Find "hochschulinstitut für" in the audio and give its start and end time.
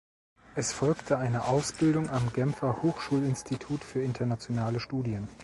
2.81-4.01